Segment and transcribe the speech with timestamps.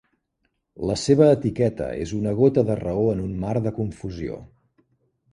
[0.91, 4.39] La seva etiqueta és "una gota de raó en un mar de confusió".